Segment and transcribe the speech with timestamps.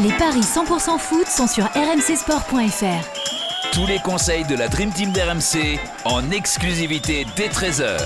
[0.00, 3.72] Les paris 100% foot sont sur rmcsport.fr.
[3.72, 7.98] Tous les conseils de la Dream Team d'RMC en exclusivité dès 13h.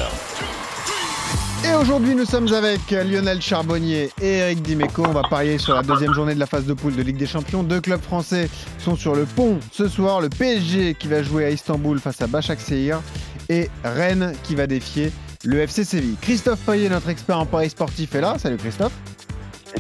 [1.67, 5.05] Et aujourd'hui, nous sommes avec Lionel Charbonnier et Eric Dimeco.
[5.07, 7.27] On va parier sur la deuxième journée de la phase de poule de Ligue des
[7.27, 7.63] Champions.
[7.63, 8.49] Deux clubs français
[8.79, 10.23] sont sur le pont ce soir.
[10.23, 13.03] Le PSG qui va jouer à Istanbul face à Başakşehir
[13.51, 15.13] et Rennes qui va défier
[15.45, 16.17] le FC Séville.
[16.23, 18.37] Christophe Payet, notre expert en paris sportif, est là.
[18.39, 18.93] Salut Christophe.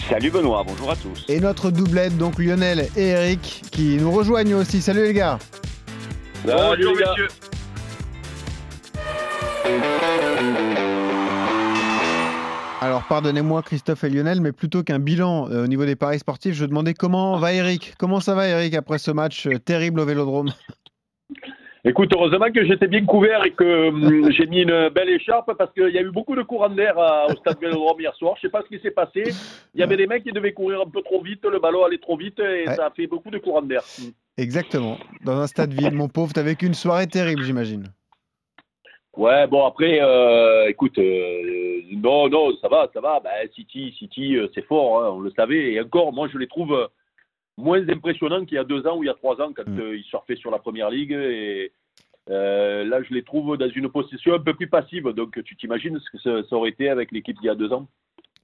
[0.08, 1.24] Salut Benoît, bonjour à tous.
[1.28, 4.82] Et notre doublette, donc Lionel et Eric, qui nous rejoignent aussi.
[4.82, 5.38] Salut les gars.
[6.44, 7.29] Bonjour messieurs.
[12.80, 16.54] Alors pardonnez-moi Christophe et Lionel, mais plutôt qu'un bilan euh, au niveau des paris sportifs,
[16.54, 20.04] je demandais comment va Eric Comment ça va Eric après ce match euh, terrible au
[20.04, 20.52] Vélodrome?
[21.85, 25.72] Écoute, heureusement que j'étais bien couvert et que hum, j'ai mis une belle écharpe parce
[25.72, 26.96] qu'il y a eu beaucoup de courants d'air
[27.29, 28.35] au stade Vélodrome hier soir.
[28.36, 29.25] Je sais pas ce qui s'est passé.
[29.75, 31.99] Il y avait des mecs qui devaient courir un peu trop vite, le ballon allait
[31.99, 32.75] trop vite et Ouais.
[32.77, 33.83] ça a fait beaucoup de courants d'air.
[34.39, 34.97] Exactement.
[35.24, 37.89] Dans un stade vide, mon pauvre, t'as vécu une soirée terrible, j'imagine.
[39.17, 43.20] Ouais, bon après, euh, écoute, euh, non, non, ça va, ça va.
[43.20, 45.72] Ben, City, City, euh, c'est fort, hein, on le savait.
[45.72, 46.86] Et encore, moi, je les trouve euh,
[47.62, 49.80] moins impressionnants qu'il y a deux ans ou il y a trois ans quand Mm.
[49.80, 51.12] euh, ils surfaient sur la première ligue.
[51.12, 51.72] Et
[52.30, 55.08] euh, là, je les trouve dans une position un peu plus passive.
[55.10, 57.72] Donc, tu t'imagines ce que ça, ça aurait été avec l'équipe d'il y a deux
[57.72, 57.86] ans?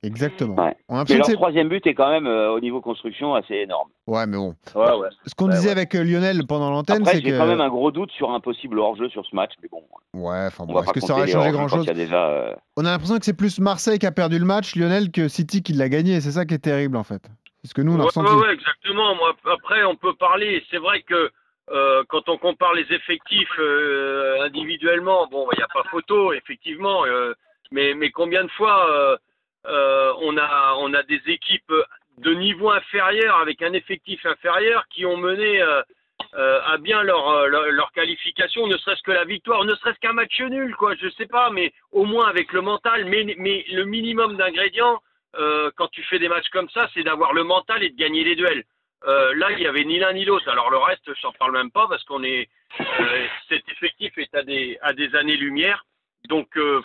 [0.05, 0.55] Exactement.
[0.55, 0.77] Ouais.
[0.89, 3.89] On Mais leur troisième but est quand même euh, au niveau construction assez énorme.
[4.07, 4.55] Ouais, mais bon.
[4.77, 5.09] Ouais, ouais.
[5.27, 5.73] Ce qu'on Ouais, disait ouais.
[5.73, 7.37] avec euh, Lionel pendant l'antenne, c'est j'ai que.
[7.37, 9.83] quand même un gros doute sur un possible hors-jeu sur ce match, mais bon,
[10.15, 12.57] Ouais, enfin on bon, est-ce que ça aurait changé grand-chose déjà.
[12.77, 15.65] On a l'impression que c'est plus Marseille qui a perdu le match, Lionel, que City
[15.65, 16.21] qui l'a gagné.
[16.21, 17.29] C'est ça qui est terrible en fait.
[17.69, 18.35] C'est ce que nous on a Ouais, ressenti.
[18.35, 19.15] ouais, ouais, exactement.
[19.15, 20.65] Moi, après, on peut parler.
[20.71, 21.31] C'est vrai que
[21.71, 27.05] euh, quand on compare les effectifs euh, individuellement, bon, il n'y a pas photo, effectivement.
[27.05, 27.35] euh,
[27.71, 29.19] mais, mais combien de fois
[29.67, 31.75] on a on a des équipes
[32.17, 37.93] de niveau inférieur avec un effectif inférieur qui ont mené à bien leur, leur leur
[37.93, 40.95] qualification, ne serait-ce que la victoire, ne serait-ce qu'un match nul, quoi.
[40.95, 45.03] Je sais pas, mais au moins avec le mental, mais mais le minimum d'ingrédients
[45.37, 48.25] euh, quand tu fais des matchs comme ça, c'est d'avoir le mental et de gagner
[48.25, 48.65] les duels.
[49.07, 50.49] Euh, là, il y avait ni l'un ni l'autre.
[50.49, 52.49] Alors le reste, je n'en parle même pas parce qu'on est
[52.81, 55.85] euh, cet effectif est à des à des années-lumière.
[56.29, 56.83] Donc euh,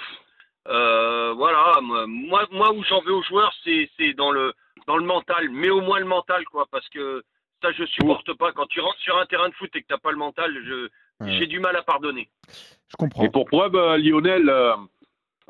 [0.67, 4.53] euh, voilà, moi moi où j'en veux aux joueurs, c'est c'est dans le
[4.87, 7.23] dans le mental, mais au moins le mental quoi, parce que
[7.61, 8.51] ça je supporte pas.
[8.51, 10.89] Quand tu rentres sur un terrain de foot et que t'as pas le mental, je
[11.19, 11.31] Ouais.
[11.37, 12.27] j'ai du mal à pardonner.
[12.49, 13.23] Je comprends.
[13.23, 14.49] Et pour preuve, euh, Lionel,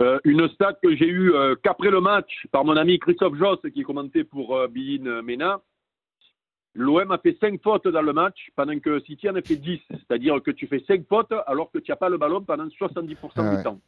[0.02, 3.60] euh, une stat que j'ai eue euh, qu'après le match par mon ami Christophe Joss
[3.74, 5.62] qui commentait pour euh, Bein euh, Mena,
[6.76, 9.80] l'OM a fait 5 fautes dans le match pendant que City en a fait 10.
[9.92, 13.16] C'est-à-dire que tu fais 5 fautes alors que tu n'as pas le ballon pendant 70%
[13.36, 13.58] Ah ouais.
[13.58, 13.80] du temps.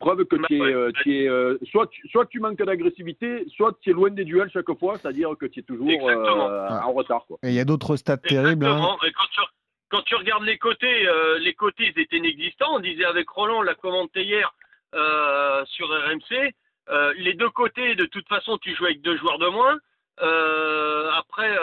[0.00, 3.78] Preuve que tu es, euh, tu es, euh, soit, tu, soit tu manques d'agressivité, soit
[3.80, 6.74] tu es loin des duels chaque fois, c'est-à-dire que tu es toujours euh, Ouais.
[6.84, 7.24] en retard.
[7.26, 7.38] Quoi.
[7.44, 8.66] Et il y a d'autres stats terribles.
[8.66, 8.96] hein.
[9.06, 9.40] Et quand tu,
[9.88, 12.74] quand tu regardes les côtés, euh, les côtés ils étaient inexistants.
[12.74, 14.52] On disait avec Roland, on l'a commenté hier
[14.96, 16.52] euh, sur RMC.
[16.88, 19.76] euh, les deux côtés, de toute façon, tu joues avec deux joueurs de moins.
[20.22, 21.56] Euh, après,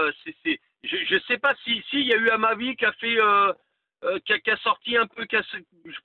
[0.44, 3.18] c'est, je ne sais pas si si il y a eu Amavi qui a fait,
[4.26, 5.44] qui, a, qui a sorti un peu, qui a-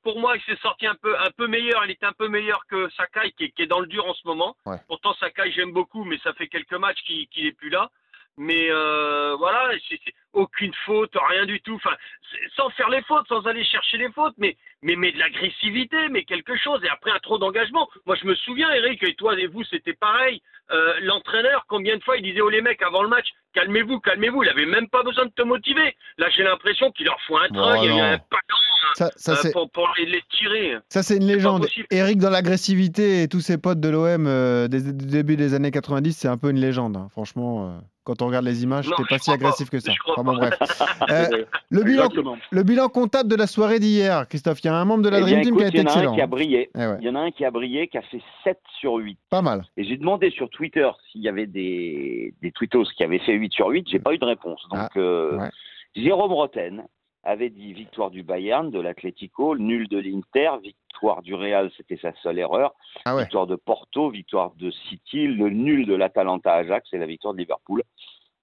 [0.03, 1.85] pour moi, il s'est sorti un peu, un peu meilleur.
[1.85, 4.15] Il était un peu meilleur que Sakai, qui est, qui est dans le dur en
[4.15, 4.57] ce moment.
[4.67, 4.77] Ouais.
[4.87, 7.91] Pourtant, Sakai, j'aime beaucoup, mais ça fait quelques matchs qu'il qu'il est plus là.
[8.39, 11.75] Mais euh, voilà, c'est, c'est aucune faute, rien du tout.
[11.75, 11.95] Enfin,
[12.31, 16.09] c'est- sans faire les fautes, sans aller chercher les fautes, mais mais mais de l'agressivité,
[16.11, 16.81] mais quelque chose.
[16.85, 17.89] Et après un trop d'engagement.
[18.07, 20.41] Moi, je me souviens, Eric, et toi et vous, c'était pareil.
[20.71, 24.43] Euh, l'entraîneur, combien de fois il disait aux les mecs avant le match, calmez-vous, calmez-vous.
[24.45, 25.97] Il avait même pas besoin de te motiver.
[26.19, 28.61] Là, j'ai l'impression qu'il leur faut un train, Oh il y a un ballon
[28.95, 30.77] Ça, ça, euh, c'est pour, pour les, les tirer.
[30.91, 31.67] ça, c'est une légende.
[31.91, 36.13] Eric dans l'agressivité et tous ses potes de l'OM euh, du début des années 90,
[36.13, 36.97] c'est un peu une légende.
[36.99, 37.09] hein.
[37.11, 37.79] Franchement, euh,
[38.09, 39.77] quand on regarde les images, c'était pas si agressif pas.
[39.77, 39.93] que ça.
[40.07, 40.55] Enfin, bon, bref.
[41.11, 42.09] Euh, le, bilan,
[42.51, 45.19] le bilan comptable de la soirée d'hier, Christophe, il y a un membre de la
[45.19, 46.15] eh Dream Team qui a il été y en a un excellent.
[46.15, 46.71] qui a brillé.
[46.75, 48.95] Eh ouais, Il y en a un qui a brillé, qui a fait 7 sur
[48.97, 49.19] 8.
[49.31, 49.65] pas mal.
[49.77, 53.53] Et j'ai demandé sur Twitter s'il y avait des, des tweetos qui avaient fait 8
[53.53, 53.87] sur 8.
[53.91, 54.61] J'ai pas eu de réponse.
[54.71, 55.51] Donc, Ah, euh, ouais.
[55.97, 56.85] Jérôme Roten
[57.25, 62.13] avait dit victoire du Bayern, de l'Atlético, nul de l'Inter, victoire du Real, c'était sa
[62.23, 62.75] seule erreur,
[63.05, 63.23] Ah ouais.
[63.23, 67.39] victoire de Porto, victoire de City, le nul de l'Atalanta Ajax et la victoire de
[67.39, 67.83] Liverpool.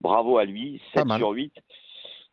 [0.01, 1.17] Bravo à lui, Pas 7 mal.
[1.19, 1.53] sur 8.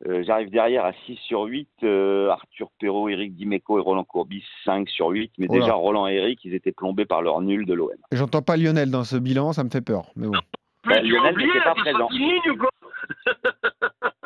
[0.08, 1.68] Euh, J'arrive derrière à 6 sur 8.
[1.84, 5.32] euh, Arthur Perrault, Eric Dimeco et Roland Courbis, 5 sur 8.
[5.38, 7.90] Mais Oh déjà, Roland et Eric, ils étaient plombés par leur nul de l'OM.
[8.10, 10.10] J'entends pas Lionel dans ce bilan, ça me fait peur.
[10.16, 10.32] Mais bon.
[10.84, 11.98] Bah, Lionel n'était pas présent.
[12.08, 12.68] seras fini, ou quoi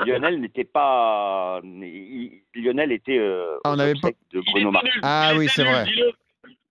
[0.06, 1.60] Lionel n'était pas.
[1.64, 4.00] il- Lionel était euh, Ah, on avait de
[4.52, 5.00] Bruno nul.
[5.02, 5.84] Ah oui, c'est vrai.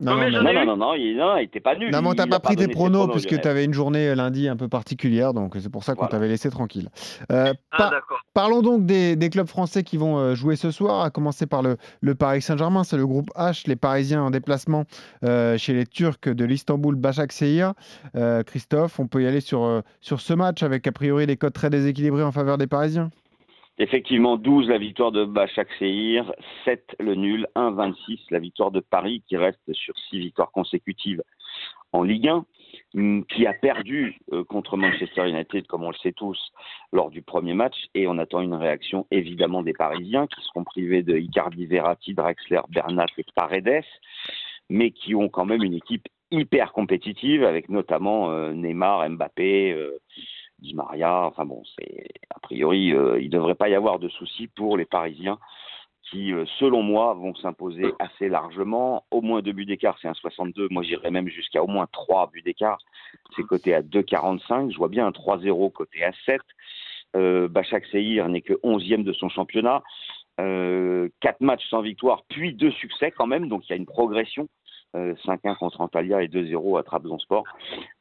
[0.02, 1.90] Non, non, Non, non, non, non, il non, il était pas nul.
[1.90, 4.16] Non, mais on t'a a pas pris tes pronos puisque tu avais une journée euh,
[4.16, 6.12] lundi un peu particulière, donc c'est pour ça qu'on Voilà.
[6.12, 6.90] t'avait laissé tranquille.
[7.32, 7.94] Euh, Ah, par-
[8.34, 11.62] parlons donc des, des clubs français qui vont euh, jouer ce soir, à commencer par
[11.62, 14.84] le, le Paris Saint-Germain, c'est le groupe H, les Parisiens en déplacement
[15.24, 17.72] euh, chez les Turcs de l'Istanbul Başakşehir.
[18.18, 21.38] Euh, Christophe, on peut y aller sur, euh, sur ce match avec a priori des
[21.38, 23.12] codes très déséquilibrés en faveur des Parisiens?
[23.78, 26.32] Effectivement, 12 la victoire de Başakşehir,
[26.64, 31.22] 7 le nul, 1-26 la victoire de Paris qui reste sur 6 victoires consécutives
[31.92, 32.46] en Ligue 1,
[32.96, 36.40] hum, qui a perdu euh, contre Manchester United, comme on le sait tous,
[36.94, 37.76] lors du premier match.
[37.94, 42.62] Et on attend une réaction évidemment des Parisiens qui seront privés de Icardi, Verratti, Drexler,
[42.70, 43.84] Bernat et Paredes,
[44.70, 49.74] mais qui ont quand même une équipe hyper compétitive avec notamment euh, Neymar, Mbappé.
[49.74, 50.00] euh,
[50.74, 54.48] Maria, enfin bon, c'est a priori, euh, il ne devrait pas y avoir de soucis
[54.48, 55.38] pour les Parisiens
[56.10, 59.06] qui, euh, selon moi, vont s'imposer assez largement.
[59.12, 60.68] Au moins deux buts d'écart, c'est un 62.
[60.70, 62.78] Moi, j'irais même jusqu'à au moins trois buts d'écart.
[63.36, 64.72] C'est coté à 2,45.
[64.72, 66.42] Je vois bien un 3-0 coté à 7.
[67.16, 69.84] Euh, Bachak Sehir n'est que 11e de son championnat.
[70.42, 73.48] Euh, quatre matchs sans victoire, puis deux succès quand même.
[73.48, 74.48] Donc il y a une progression.
[74.96, 77.44] Euh, 5-1 contre Antalya et 2-0 à Trabzonspor.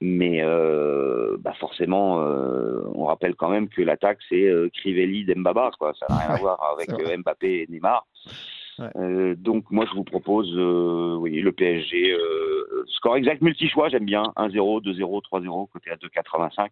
[0.01, 5.73] Mais euh, bah forcément, euh, on rappelle quand même que l'attaque, c'est euh, Crivelli, Dembaba.
[5.79, 5.93] Quoi.
[5.99, 8.07] Ça n'a rien à voir avec euh, Mbappé et Neymar.
[8.79, 8.87] Ouais.
[8.97, 12.13] Euh, donc moi, je vous propose euh, oui, le PSG.
[12.13, 14.25] euh, score exact multi-choix, j'aime bien.
[14.37, 16.69] 1-0, 2-0, 3-0, côté à 2,85.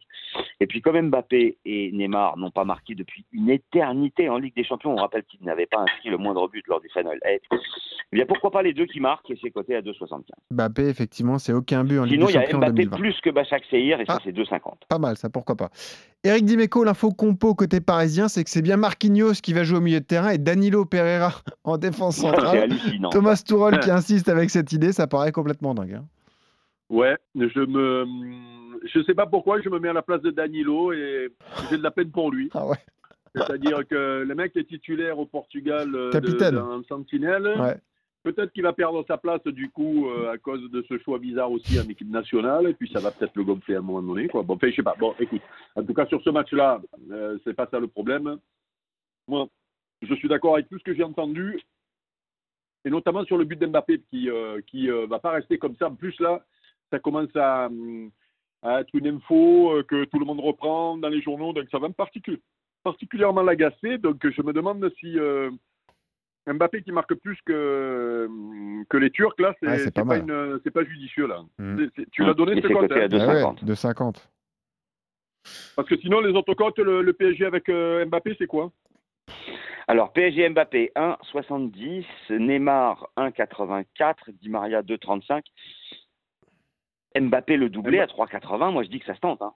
[0.60, 4.64] Et puis comme Mbappé et Neymar n'ont pas marqué depuis une éternité en Ligue des
[4.64, 7.40] Champions, on rappelle qu'ils n'avaient pas inscrit le moindre but lors du Final 8.
[8.14, 10.22] Eh bien pourquoi pas les deux qui marquent et c'est coté à 2,75.
[10.50, 12.96] Mbappé, effectivement, c'est aucun but en Ligue Sinon, des il y a Mbappé 2020.
[12.98, 14.20] plus que Bachak Sehir et ça Ah.
[14.24, 14.60] c'est 2,50.
[14.88, 15.70] Pas mal, ça, pourquoi pas.
[16.24, 19.80] Eric Dimeco, l'info compo côté parisien, c'est que c'est bien Marquinhos qui va jouer au
[19.80, 21.32] milieu de terrain et Danilo Pereira
[21.64, 22.58] en défense c'est centrale.
[22.58, 23.10] hallucinant.
[23.10, 25.94] Thomas Tuchel qui insiste avec cette idée, ça paraît complètement dingue.
[25.94, 26.04] hein.
[26.90, 28.04] Ouais, je me,
[28.86, 31.32] je sais pas pourquoi je me mets à la place de Danilo et
[31.70, 32.50] j'ai de la peine pour lui.
[32.54, 32.76] Ah ouais.
[33.34, 37.46] C'est-à-dire que le mec est titulaire au Portugal euh, d'un sentinelle.
[37.58, 37.78] Ouais.
[38.24, 41.50] Peut-être qu'il va perdre sa place du coup euh, à cause de ce choix bizarre
[41.50, 44.28] aussi en équipe nationale et puis ça va peut-être le gonfler à un moment donné.
[44.28, 44.42] Quoi.
[44.42, 44.94] Bon, enfin, je sais pas.
[45.00, 45.40] Bon, écoute,
[45.74, 48.36] en tout cas sur ce match-là, euh, c'est pas ça le problème.
[49.26, 49.48] Moi,
[50.02, 51.58] je suis d'accord avec tout ce que j'ai entendu
[52.84, 55.86] et notamment sur le but d'Mbappé qui euh, qui euh, va pas rester comme ça.
[55.88, 56.44] En plus là,
[56.90, 57.68] ça commence à,
[58.62, 61.78] à être une info euh, que tout le monde reprend dans les journaux, donc ça
[61.78, 62.40] va me particu-
[62.82, 63.98] particulièrement l'agacer.
[63.98, 65.50] Donc je me demande si euh,
[66.46, 68.28] Mbappé qui marque plus que,
[68.88, 71.42] que les Turcs, là, c'est Ouais, pas judicieux, là.
[71.96, 72.88] C'est- tu l'as donné hein, 2,50.
[73.20, 74.28] Ah ouais, de 50.
[75.76, 78.70] Parce que sinon, les autres cotes, le, le PSG avec euh, Mbappé, c'est quoi?
[79.88, 85.42] Alors, PSG Mbappé 1,70, Neymar 1,84, Di Maria 2,35.
[87.20, 89.42] Mbappé le doublé à 3,80, moi je dis que ça se tente.
[89.42, 89.52] Hein.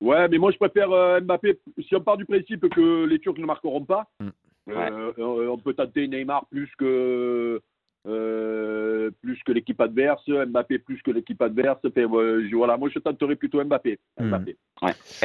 [0.00, 1.58] Ouais, mais moi, je préfère euh, Mbappé.
[1.80, 4.32] Si on part du principe que les Turcs ne marqueront pas, Mhm.
[4.70, 7.62] euh, euh, on peut tenter Neymar plus que.
[8.06, 11.78] Euh, plus que l'équipe adverse, Mbappé plus que l'équipe adverse.
[11.96, 13.98] Euh, voilà, moi je tenterais plutôt Mbappé.
[14.20, 14.28] Mhm.
[14.28, 14.56] Mbappé.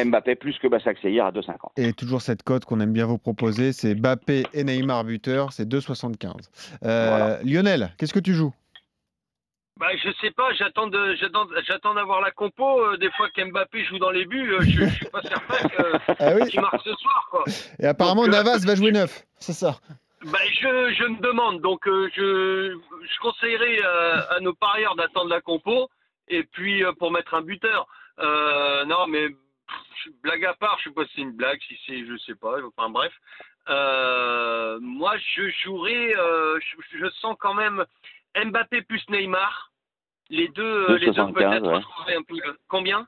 [0.05, 1.71] Mbappé plus que Bassak Sehir à 2,50.
[1.77, 5.67] Et toujours cette cote qu'on aime bien vous proposer, c'est Mbappé et Neymar buteur, c'est
[5.67, 6.49] 2,75.
[6.83, 7.43] Euh, Voilà.
[7.43, 8.53] Lionel, qu'est-ce que tu joues?
[9.79, 10.87] Bah, je sais pas, j'attends
[11.95, 12.81] d'avoir la compo.
[12.81, 16.13] euh, des fois qu'Mbappé joue dans les buts, euh, je, je suis pas certain que-
[16.19, 17.43] Ah oui qu'il marque ce soir, quoi.
[17.79, 19.79] Et apparemment, Donc, euh, Navas va jouer neuf, c'est ça?
[20.25, 25.29] Bah, je, je me demande, donc euh, je, je conseillerais euh, à nos parieurs d'attendre
[25.29, 25.89] la compo
[26.27, 27.87] et puis euh, pour mettre un buteur.
[28.19, 31.75] Euh, non, mais pff, blague à part, je sais pas si c'est une blague, si
[31.87, 32.55] c'est, je sais pas.
[32.67, 33.13] Enfin bref,
[33.69, 37.83] Euh, moi je jouerais, euh, je, je sens quand même
[38.35, 39.71] Mbappé plus Neymar.
[40.29, 42.15] Les deux, les deux 2,75, peut-être ouais.
[42.15, 42.35] un peu.
[42.67, 43.07] Combien?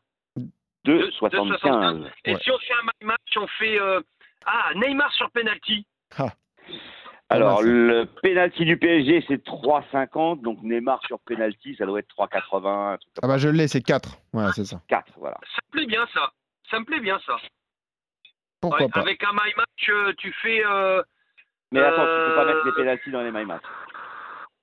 [0.85, 2.09] 2,75.
[2.25, 2.39] Et Ouais.
[2.41, 4.01] si on fait un my match, on fait euh,
[4.45, 5.85] ah Neymar sur penalty.
[7.33, 10.41] Alors, Pas mal, le penalty du PSG, c'est 3,50.
[10.41, 12.93] Donc, Neymar sur penalty, ça doit être 3,80.
[12.93, 14.17] un truc Ah bah je l'ai, c'est 4.
[14.33, 14.81] Voilà, c'est ça.
[14.87, 15.37] 4, voilà.
[15.55, 16.31] Ça me plaît bien ça.
[16.69, 17.35] Ça me plaît bien ça.
[18.61, 20.63] Pourquoi Ouais, pas Avec un my match, euh, tu fais.
[20.65, 21.01] euh,
[21.71, 23.63] Mais attends, tu peux pas Euh, mettre les penalties dans les my match.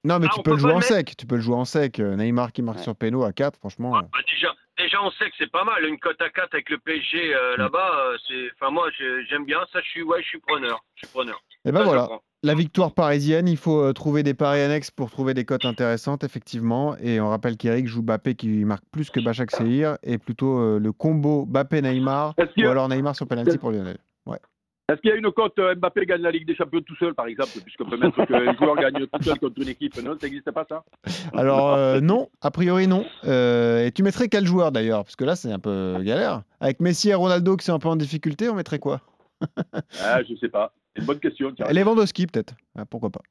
[0.04, 1.14] Non, mais Ah, tu on peux le jouer en mettre sec.
[1.18, 2.00] Tu peux le jouer en sec.
[2.00, 2.84] Euh, Neymar qui marque Ouais.
[2.84, 3.90] sur Péno à 4, franchement.
[3.90, 5.84] bah, déjà, déjà, on sait que c'est pas mal.
[5.84, 8.50] Une cote à 4 avec le PSG euh, là-bas, euh, c'est.
[8.54, 8.88] Enfin, moi,
[9.28, 9.80] j'aime bien ça.
[9.82, 10.82] Je suis, ouais, je suis preneur.
[10.94, 11.38] Je suis preneur.
[11.66, 12.08] Et ben Ça, je voilà.
[12.42, 13.49] La victoire parisienne.
[13.49, 16.97] Il faut euh, trouver des paris annexes pour trouver des cotes intéressantes, effectivement.
[16.99, 20.78] Et on rappelle qu'Eric joue Bappé qui marque plus que Bachak Sehir et plutôt euh,
[20.78, 23.99] le combo Bappé-Neymar ou alors Neymar sur penalty pour Lionel.
[24.26, 24.38] Ouais.
[24.90, 27.14] Est-ce qu'il y a une cote euh, Mbappé gagne la Ligue des Champions tout seul,
[27.14, 29.97] par exemple, puisqu'on peut mettre qu'un joueur gagne tout seul contre une équipe?
[30.02, 30.82] Non, ça n'existe pas ça?
[31.32, 33.04] Alors euh, non, a priori non.
[33.25, 35.04] Euh, et tu mettrais quel joueur d'ailleurs?
[35.04, 36.42] Parce que là c'est un peu galère.
[36.59, 39.00] Avec Messi et Ronaldo qui sont un peu en difficulté, on mettrait quoi?
[40.02, 40.75] Ah, Je sais pas.
[40.94, 41.52] C'est une bonne question.
[41.54, 41.66] tiens.
[41.70, 42.54] Lewandowski peut-être.
[42.76, 43.23] Ah, pourquoi pas.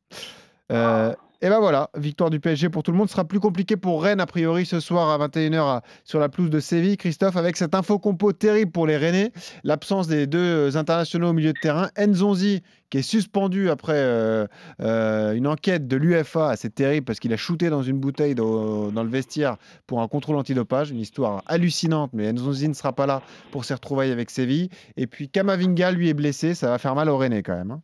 [0.71, 3.07] Euh, et ben voilà, victoire du PSG pour tout le monde.
[3.07, 6.27] Ce sera plus compliqué pour Rennes, a priori, ce soir à 21h à- sur la
[6.29, 6.97] pelouse de Séville.
[6.97, 9.31] Christophe, avec cette info compo terrible pour les Rennais,
[9.63, 11.89] l'absence des deux internationaux au milieu de terrain.
[11.97, 14.47] Nzonzi, qui est suspendu après euh,
[14.81, 18.91] euh, une enquête de l'UFA, c'est terrible parce qu'il a shooté dans une bouteille dans,
[18.91, 20.91] dans le vestiaire pour un contrôle antidopage.
[20.91, 24.69] Une histoire hallucinante, mais Nzonzi ne sera pas là pour ses retrouvailles avec Séville.
[24.97, 26.53] Et puis Kamavinga, lui, est blessé.
[26.53, 27.71] Ça va faire mal aux Rennais quand même.
[27.71, 27.81] hein.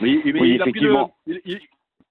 [0.00, 1.14] Mais Oui, il, a pris le- effectivement.
[1.26, 1.58] il- il-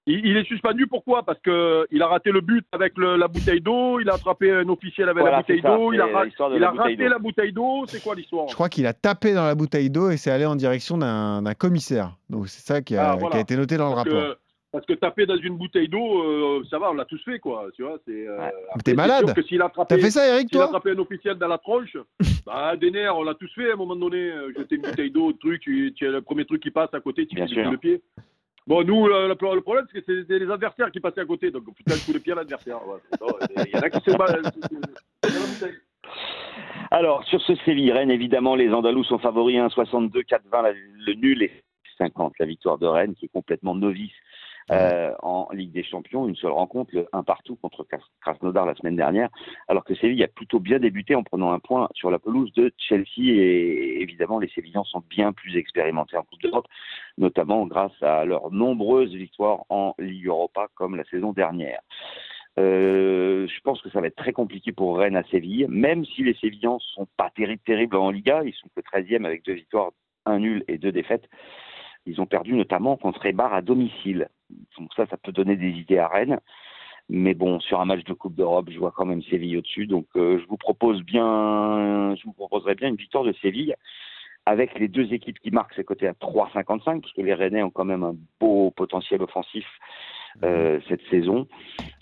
[0.06, 1.22] il- il est suspendu pourquoi?
[1.24, 4.68] Parce qu'il a raté le but avec le- la bouteille d'eau, il a attrapé un
[4.68, 6.06] officiel avec Voilà, la bouteille d'eau, il a,
[6.54, 8.48] il la raté la bouteille d'eau, c'est quoi l'histoire?
[8.48, 11.54] Je crois qu'il a tapé dans la bouteille d'eau et c'est allé en direction d'un
[11.54, 12.16] commissaire.
[12.30, 13.30] Donc c'est ça qui a, Ah, voilà.
[13.32, 14.22] qui a été noté dans le parce rapport.
[14.32, 14.36] que,
[14.72, 17.66] parce que taper dans une bouteille d'eau, euh, ça va, on l'a tous fait, quoi.
[17.74, 18.28] Tu vois, c'est.
[18.28, 18.52] euh, Ouais.
[18.84, 19.40] T'es malade que
[19.88, 20.76] T'as fait ça, Eric, s'il a toi?
[20.76, 21.96] attrapé un officiel dans la tronche,
[22.46, 24.18] bah, des nerfs, on l'a tous fait à un moment donné.
[24.30, 27.36] euh, Jeter une bouteille d'eau, truc, tu, le premier truc qui passe à côté, tu
[27.36, 27.64] Bien fais du sûr.
[27.70, 28.02] coup de pied.
[28.66, 31.50] Bon, nous, le, le- problème, c'est que c'est c'est les adversaires qui passaient à côté.
[31.50, 32.78] Donc, putain, le coup de pied à l'adversaire.
[36.90, 41.52] Alors, sur ce Séville-Rennes, évidemment, les Andalous sont favoris 1,62, 4,20 la- le nul et
[41.98, 44.12] 50 la victoire de Rennes, qui est complètement novice
[44.70, 46.26] euh, en Ligue des Champions.
[46.26, 49.28] Une seule rencontre, le 1 partout contre Kras- Krasnodar la semaine dernière,
[49.68, 52.72] alors que Séville a plutôt bien débuté en prenant un point sur la pelouse de
[52.78, 53.06] Chelsea.
[53.18, 56.66] Et évidemment, les Sévillans sont bien plus expérimentés en Coupe d'Europe,
[57.18, 61.80] notamment grâce à leurs nombreuses victoires en Ligue Europa, comme la saison dernière.
[62.58, 66.22] Euh, je pense que ça va être très compliqué pour Rennes à Séville, même si
[66.22, 68.42] les Sévillans sont pas terribles, terribles en Liga.
[68.44, 69.90] Ils sont que 13e avec deux victoires,
[70.24, 71.28] un nul et deux défaites.
[72.06, 74.28] Ils ont perdu notamment contre Eibar à domicile.
[74.78, 76.40] Donc ça, ça peut donner des idées à Rennes.
[77.08, 79.86] Mais bon, sur un match de Coupe d'Europe, je vois quand même Séville au-dessus.
[79.86, 83.76] Donc euh, je vous propose bien, je vous proposerai bien une victoire de Séville
[84.46, 87.70] avec les deux équipes qui marquent, c'est côté à 3,55, parce que les Rennais ont
[87.70, 89.66] quand même un beau potentiel offensif
[90.44, 91.48] euh, cette saison.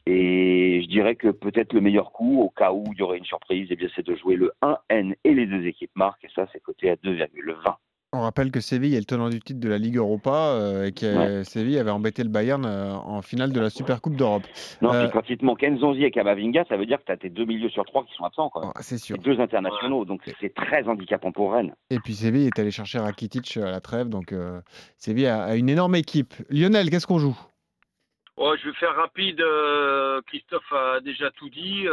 [0.07, 3.25] Et je dirais que peut-être le meilleur coup, au cas où il y aurait une
[3.25, 6.47] surprise, eh bien c'est de jouer le 1N et les deux équipes marquent, et ça
[6.53, 7.77] c'est coté à 2,20.
[8.17, 10.93] On rappelle que Séville est le tenant du titre de la Ligue Europa euh, et
[10.93, 14.45] que euh, Séville avait embêté le Bayern euh, en finale de la Super Coupe d'Europe.
[14.83, 17.13] Non, Euh, puis quand il te manque Nzonzi et Kamavinga, ça veut dire que tu
[17.13, 18.73] as tes deux milieux sur trois qui sont absents, quoi.
[18.81, 19.17] C'est sûr.
[19.17, 21.75] Et deux internationaux, donc c'est très handicapant pour Rennes.
[21.91, 24.61] Et puis Séville est allé chercher Rakitic à la trêve, donc euh,
[24.97, 26.35] Séville a, a une énorme équipe.
[26.51, 27.37] Lionel, qu'est-ce qu'on joue?
[28.37, 29.41] Ouais, je vais faire rapide.
[29.41, 31.85] euh, Christophe a déjà tout dit.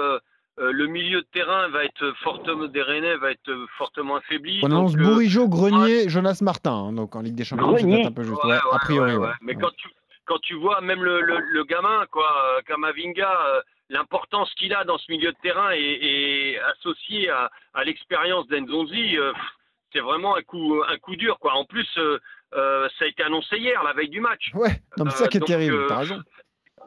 [0.61, 4.59] Euh, le milieu de terrain va être fortement des Rennais va être fortement affaibli.
[4.61, 8.11] On annonce euh, Bourigeau, Grenier, Jonas Martin, hein, donc en Ligue des Champions, c'est un
[8.11, 8.35] peu juste.
[8.43, 9.27] ouais, Ouais, ouais, a priori, ouais, ouais.
[9.27, 9.33] ouais.
[9.41, 9.61] Mais Ouais.
[9.61, 9.89] quand tu
[10.25, 14.83] quand tu vois même le, le, le gamin quoi, euh, Kamavinga, euh, l'importance qu'il a
[14.83, 19.33] dans ce milieu de terrain et, associé à, à l'expérience d'Enzonzi, euh,
[19.91, 21.53] c'est vraiment un coup un coup dur quoi.
[21.55, 22.19] En plus, euh,
[22.53, 24.51] euh, ça a été annoncé hier, la veille du match.
[24.53, 26.21] Ouais, non, mais c'est ça qui est Euh, donc, terrible, euh, t'as raison.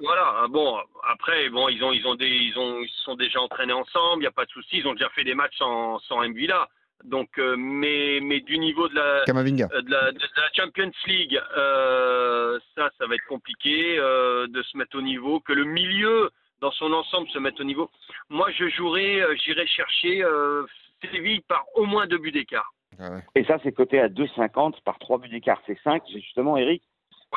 [0.00, 0.76] Voilà, ah bon,
[1.08, 4.18] après, bon, ils ont, ils ont des, ils ont, ils se sont déjà entraînés ensemble,
[4.18, 6.68] il n'y a pas de souci, ils ont déjà fait des matchs sans, sans Mbila.
[7.04, 9.66] Donc, euh, mais, mais du niveau de la, Kamavinga.
[9.66, 14.76] de la, de la Champions League, euh, ça, ça va être compliqué euh, de se
[14.76, 17.90] mettre au niveau, que le milieu dans son ensemble se mette au niveau.
[18.30, 20.64] Moi, je jouerai, euh, j'irai chercher euh,
[21.12, 22.72] Séville par au moins deux buts d'écart.
[22.98, 23.22] Ah ouais.
[23.34, 25.60] Et ça, c'est coté à 2,50 par trois buts d'écart.
[25.66, 26.82] C'est 5, justement, Eric.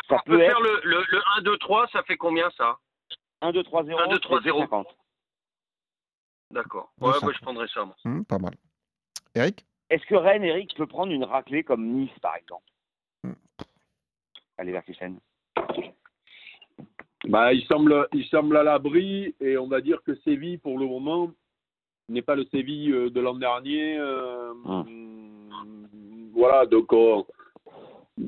[0.09, 2.49] Ça On peut peut faire être le, le, le 1, 2, 3, ça fait combien
[2.57, 2.77] ça?
[3.41, 3.99] 1, 2, 3, 0.
[3.99, 4.63] 1, 2, 3, 0.
[4.63, 4.85] 2,50.
[6.51, 6.91] D'accord.
[7.01, 7.95] Ouais, bah, je prendrai ça, moi.
[8.05, 8.53] Hum, pas mal.
[9.35, 9.65] Eric?
[9.89, 12.65] Est-ce que Rennes, Eric, peut prendre une raclée comme Nice, par exemple?
[13.23, 13.33] Hmm.
[14.57, 15.19] Allez, Verkusen.
[17.25, 20.85] Bah, il semble, il semble à l'abri et on va dire que Séville, pour le
[20.85, 21.31] moment,
[22.09, 23.97] n'est pas le Séville euh, de l'an dernier.
[23.97, 24.53] euh,
[26.33, 27.21] Voilà, donc euh,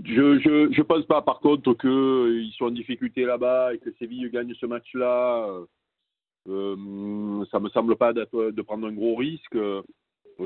[0.05, 4.29] je je je pense pas par contre qu'ils sont en difficulté là-bas et que Séville
[4.29, 5.47] gagne ce match-là.
[5.49, 5.65] euh,
[6.47, 9.55] euh, ça me semble pas de prendre un gros risque.
[9.55, 9.81] Euh,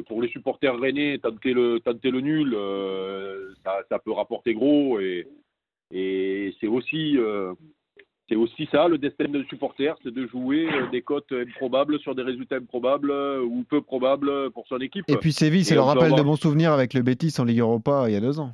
[0.07, 4.99] Pour les supporters rennais, tenter le tenter le nul, euh, ça, ça peut rapporter gros
[4.99, 5.27] et
[5.91, 7.53] et c'est aussi euh,
[8.27, 12.15] c'est aussi ça, le destin d'un supporter, c'est de jouer euh, des cotes improbables sur
[12.15, 15.03] des résultats improbables euh, ou peu probables pour son équipe.
[15.09, 18.05] Et puis Séville, c'est le rappel de bons souvenirs avec le Betis en Ligue Europa
[18.07, 18.51] il y a deux ans.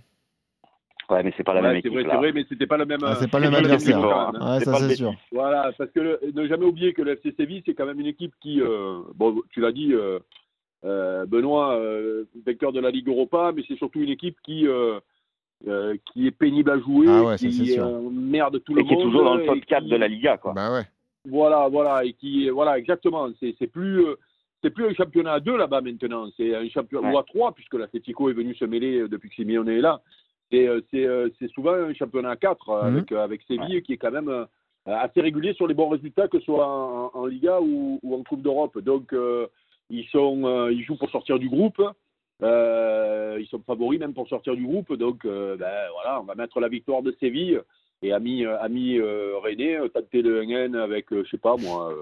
[1.09, 1.93] Ouais, mais c'est pas la Ouais, même c'est équipe.
[1.93, 2.99] vrai, c'est vrai, mais c'était pas la même.
[3.03, 3.97] Ah, c'est euh, pas le même adversaire.
[3.97, 4.31] hein.
[4.33, 5.13] Ouais, C'est ça pas le c'est sûr.
[5.31, 8.05] Voilà, parce que le- ne jamais oublier que le FC Séville, c'est quand même une
[8.05, 10.19] équipe qui, euh, bon, tu l'as dit, euh,
[10.85, 14.99] euh, Benoît, euh, vainqueur de la Ligue Europa, mais c'est surtout une équipe qui, euh,
[15.67, 18.93] euh, qui est pénible à jouer, Ah ouais, qui euh, merde tout le Et qui
[18.93, 19.03] est monde.
[19.05, 20.53] toujours dans le top et 4 qui- de la Liga, quoi.
[20.53, 20.83] Bah ouais.
[21.27, 23.27] Voilà, voilà, et qui, voilà, exactement.
[23.39, 24.15] C'est c'est plus, euh,
[24.63, 26.29] c'est plus un championnat à deux là-bas maintenant.
[26.37, 27.15] C'est un championnat Ouais.
[27.15, 30.01] ou à trois puisque l'Atletico est venu se mêler euh, depuis que Simeone est là.
[30.51, 32.95] C'est, euh, c'est, euh, c'est souvent un championnat à quatre euh, Mhm.
[32.97, 34.45] avec avec Séville qui est quand même
[34.85, 38.23] assez régulier sur les bons résultats que ce soit en, en Liga ou, ou en
[38.23, 38.79] Coupe d'Europe.
[38.79, 39.47] Donc euh,
[39.89, 41.81] ils sont, euh, ils jouent pour sortir du groupe.
[42.41, 44.91] Euh, ils sont favoris même pour sortir du groupe.
[44.93, 45.57] Donc ben,
[45.93, 47.61] voilà, on va mettre la victoire de Séville
[48.01, 51.93] et ami, ami René, tenter le 1N avec, je sais pas moi,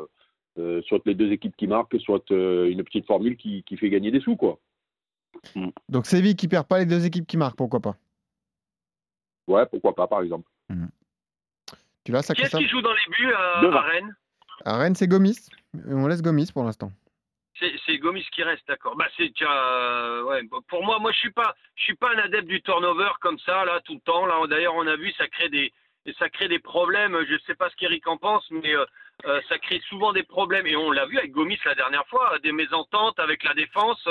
[0.86, 4.20] soit les deux équipes qui marquent, soit une petite formule qui, qui fait gagner des
[4.22, 4.60] sous, quoi.
[5.89, 7.96] Donc Séville qui perd pas les deux équipes qui marquent, pourquoi pas?
[9.48, 10.48] Ouais, pourquoi pas, par exemple.
[12.04, 13.77] Tu l'as ça, Qui est-ce qui joue dans les buts à, Devant.
[13.80, 14.16] à Rennes
[14.66, 15.50] À Rennes, c'est Gomis.
[15.88, 16.92] On laisse Gomis pour l'instant.
[17.86, 18.96] C'est Gomis qui reste, d'accord.
[18.96, 20.42] Bah c'est déjà, euh, ouais.
[20.68, 23.66] Pour moi, moi je suis pas, je suis pas un adepte du turnover comme ça
[23.66, 24.27] là tout le temps.
[24.27, 25.74] Là, d'ailleurs, on a vu, ça crée des,
[26.20, 27.18] ça crée des problèmes.
[27.27, 28.86] Je sais pas ce qu'Eric en pense, mais euh,
[29.25, 30.68] euh, ça crée souvent des problèmes.
[30.68, 34.08] Et on l'a vu avec Gomis la dernière fois, des mésententes avec la défense.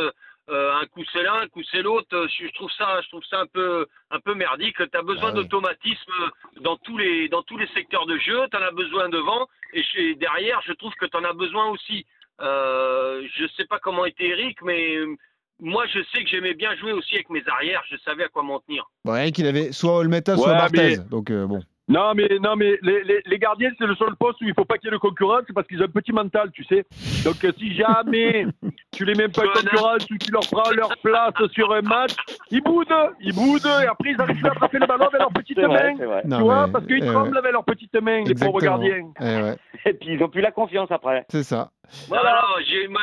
[0.48, 2.08] Euh, euh, un coup c'est l'un, un coup c'est l'autre.
[2.14, 4.76] Euh, Je, je trouve ça, je trouve ça un peu, un peu merdique.
[4.76, 5.42] Tu as besoin Ah oui.
[5.42, 6.12] d'automatisme
[6.60, 8.40] dans tous les, dans tous les secteurs de jeu.
[8.50, 11.66] Tu en as besoin devant et chez- derrière, je trouve que tu en as besoin
[11.70, 12.06] aussi.
[12.40, 15.14] Euh, je sais pas comment était Eric, mais euh,
[15.58, 17.82] moi je sais que j'aimais bien jouer aussi avec mes arrières.
[17.90, 18.84] Je savais à quoi m'en tenir.
[19.04, 20.96] Bon, Eric, il avait soit Olmeta, soit Ouais, Barthez.
[20.98, 21.60] mais- Donc euh, bon.
[21.88, 24.64] Non, mais, non, mais les, les, les gardiens, c'est le seul poste où il faut
[24.64, 26.84] pas qu'il y ait de concurrence parce qu'ils ont un petit mental, tu sais.
[27.24, 28.44] Donc, euh, si jamais
[28.92, 32.10] tu les mets pas en concurrence ou tu leur prends leur place sur un match,
[32.50, 35.32] ils boudent, ils boudent et après ils arrivent plus à attraper le ballon avec leurs
[35.32, 36.20] petites C'est vrai, mains.
[36.24, 37.12] Non, tu vois, mais- parce qu'ils eh ouais.
[37.12, 38.78] tremblent avec leurs petites mains, les pauvres Exactement.
[38.78, 39.12] gardiens.
[39.20, 41.24] Eh ouais, Et puis ils ont plus la confiance après.
[41.28, 41.70] c'est ça.
[42.08, 42.42] Voilà.
[42.68, 43.00] J'ai- moi,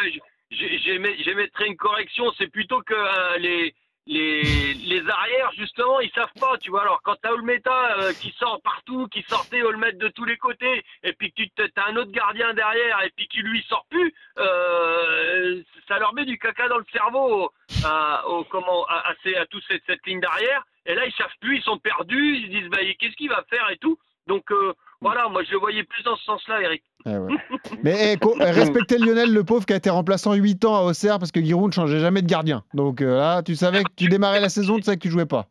[0.51, 2.25] j'ai- j'ai- j'émettrais une correction.
[2.37, 3.73] C'est plutôt que euh, les,
[4.05, 6.81] les, les arrières, justement, ils savent pas, tu vois.
[6.81, 10.83] Alors, quand t'as Olmeta euh, qui sort partout, qui sortait Olmeta de tous les côtés,
[11.03, 14.13] et puis que tu as un autre gardien derrière, et puis qui lui sort plus,
[14.39, 17.51] euh, ça leur met du caca dans le cerveau
[17.85, 20.63] à, au, comment, à, à, ces- à toute cette, cette ligne d'arrière.
[20.85, 23.43] Et là, ils savent plus, ils sont perdus, ils se disent, bah, qu'est-ce qu'il va
[23.49, 23.97] faire et tout.
[24.27, 26.83] Donc, euh, voilà, moi, je le voyais plus dans ce sens-là, Eric.
[27.05, 27.33] Eh ouais.
[27.83, 31.19] Mais eh, eh, respectez Lionel, le pauvre qui a été remplaçant 8 ans à Auxerre
[31.19, 32.63] parce que Giroud ne changeait jamais de gardien.
[32.73, 35.25] Donc euh, là, tu savais que tu démarrais la saison, tu savais que tu jouais
[35.25, 35.45] pas.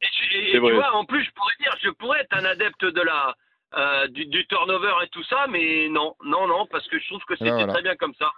[0.00, 2.84] Et, je- et tu vois, en plus, je pourrais dire, je pourrais être un adepte
[2.84, 3.34] de la
[3.76, 7.22] euh, du, du turnover et tout ça, mais non, non, non, parce que je trouve
[7.28, 7.72] que c'était voilà.
[7.74, 8.30] très bien comme ça.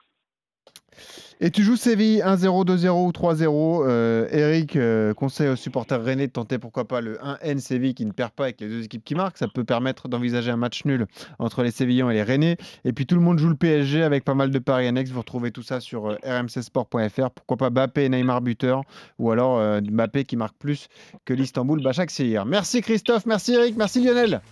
[1.43, 3.85] Et tu joues Séville 1-0, 2-0 ou 3-0.
[3.87, 8.05] Euh, Eric euh, conseille aux supporters rennais de tenter pourquoi pas le 1N Séville qui
[8.05, 9.39] ne perd pas avec les deux équipes qui marquent.
[9.39, 11.07] Ça peut permettre d'envisager un match nul
[11.39, 12.59] entre les Sévillans et les Rennais.
[12.85, 15.11] Et puis tout le monde joue le PSG avec pas mal de paris annexes.
[15.11, 17.31] Vous retrouvez tout ça sur euh, rmcsport.fr.
[17.31, 18.83] Pourquoi pas Mbappé et Neymar buteur
[19.19, 20.89] ou alors euh, Mbappé qui marque plus
[21.25, 22.45] que l'Istanbul Başakşehir.
[22.45, 24.43] Merci Christophe, merci Eric, merci Lionel.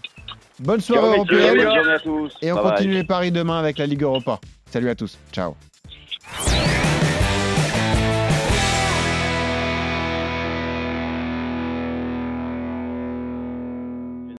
[0.60, 1.58] Bonne soirée européenne.
[2.42, 2.72] Et on Bye bye.
[2.72, 4.40] continue les paris demain avec la Ligue Europa.
[4.70, 5.18] Salut à tous.
[5.32, 5.54] Ciao.
[6.36, 6.77] Yeah.